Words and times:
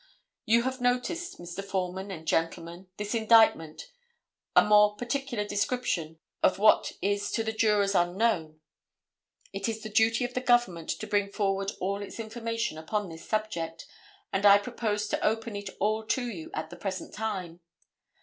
You 0.47 0.63
have 0.63 0.81
noticed, 0.81 1.37
Mr. 1.37 1.63
Foreman 1.63 2.09
and 2.09 2.27
gentlemen, 2.27 2.87
this 2.97 3.13
indictment, 3.13 3.91
a 4.55 4.65
more 4.65 4.95
particular 4.95 5.43
description 5.45 6.17
of 6.41 6.57
which 6.57 6.95
is 7.03 7.29
to 7.33 7.43
the 7.43 7.51
jurors 7.53 7.93
unknown. 7.93 8.61
It 9.53 9.69
is 9.69 9.83
the 9.83 9.89
duty 9.89 10.25
of 10.25 10.33
the 10.33 10.41
Government 10.41 10.89
to 10.89 11.05
bring 11.05 11.31
forward 11.31 11.73
all 11.79 12.01
its 12.01 12.19
information 12.19 12.79
upon 12.79 13.09
this 13.09 13.29
subject, 13.29 13.85
and 14.33 14.43
I 14.43 14.57
propose 14.57 15.07
to 15.09 15.23
open 15.23 15.55
it 15.55 15.69
all 15.79 16.03
to 16.03 16.27
you 16.27 16.49
at 16.51 16.71
the 16.71 16.77
present 16.77 17.13
time. 17.13 17.59